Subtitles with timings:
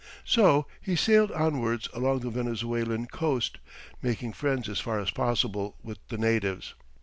[0.25, 3.59] So he sailed onwards along the Venezuelan coast,
[4.01, 6.73] making friends as far as possible with the natives.